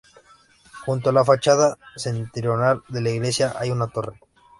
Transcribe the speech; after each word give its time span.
Junto 0.83 1.11
a 1.11 1.13
la 1.13 1.23
fachada 1.23 1.77
septentrional 1.95 2.81
de 2.87 3.01
la 3.01 3.11
iglesia 3.11 3.53
hay 3.59 3.69
una 3.69 3.85
torre. 3.85 4.19